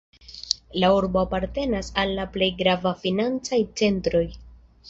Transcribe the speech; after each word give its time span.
La 0.83 0.89
urbo 0.99 1.19
apartenas 1.21 1.93
al 2.05 2.15
la 2.21 2.25
plej 2.39 2.49
gravaj 2.65 2.97
financaj 3.07 3.63
centroj. 3.83 4.27